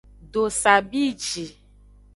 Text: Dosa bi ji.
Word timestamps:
Dosa 0.31 0.73
bi 0.89 1.03
ji. 1.23 1.45